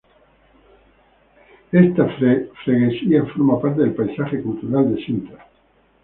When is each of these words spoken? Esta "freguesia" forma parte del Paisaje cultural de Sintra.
Esta 1.71 2.07
"freguesia" 2.65 3.23
forma 3.25 3.61
parte 3.61 3.81
del 3.81 3.93
Paisaje 3.93 4.41
cultural 4.41 4.95
de 4.95 5.05
Sintra. 5.05 5.45